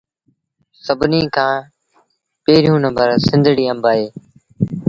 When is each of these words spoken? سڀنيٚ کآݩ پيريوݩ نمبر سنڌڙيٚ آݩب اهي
سڀنيٚ 0.85 1.31
کآݩ 1.35 1.65
پيريوݩ 2.43 2.83
نمبر 2.85 3.07
سنڌڙيٚ 3.27 3.69
آݩب 3.73 3.83
اهي 3.89 4.05